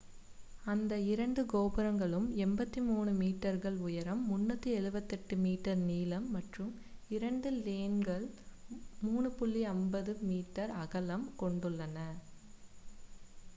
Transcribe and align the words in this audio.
அந்த 0.65 0.93
இரண்டு 1.07 1.41
கோபுரங்களும் 1.45 2.25
83 2.37 2.79
மீட்டர்கள் 3.19 3.77
உயரம் 3.81 4.23
378 4.29 5.37
மீட்டர் 5.43 5.79
நீளம் 5.83 6.27
மற்றும் 6.31 6.71
இரண்டு 7.09 7.51
லேன்கள் 7.59 8.25
3.50 9.05 10.15
மீ 10.23 10.39
அகலம் 10.81 11.27
கொண்டுள்ளன 11.37 11.99